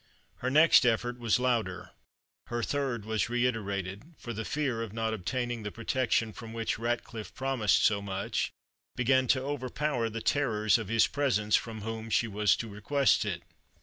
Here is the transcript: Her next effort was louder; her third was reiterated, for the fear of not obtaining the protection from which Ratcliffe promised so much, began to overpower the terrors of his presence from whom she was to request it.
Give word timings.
Her 0.37 0.49
next 0.49 0.83
effort 0.83 1.19
was 1.19 1.39
louder; 1.39 1.91
her 2.47 2.63
third 2.63 3.05
was 3.05 3.29
reiterated, 3.29 4.15
for 4.17 4.33
the 4.33 4.43
fear 4.43 4.81
of 4.81 4.93
not 4.93 5.13
obtaining 5.13 5.61
the 5.61 5.69
protection 5.71 6.33
from 6.33 6.53
which 6.53 6.79
Ratcliffe 6.79 7.35
promised 7.35 7.83
so 7.83 8.01
much, 8.01 8.51
began 8.95 9.27
to 9.27 9.43
overpower 9.43 10.09
the 10.09 10.19
terrors 10.19 10.79
of 10.79 10.87
his 10.87 11.05
presence 11.05 11.55
from 11.55 11.81
whom 11.81 12.09
she 12.09 12.27
was 12.27 12.55
to 12.55 12.67
request 12.67 13.25
it. 13.25 13.43